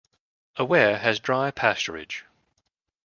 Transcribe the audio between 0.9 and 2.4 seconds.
has dry pasturage.